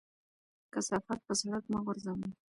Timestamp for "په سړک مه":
1.27-1.79